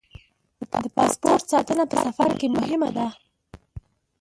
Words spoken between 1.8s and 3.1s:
په سفر کې مهمه ده.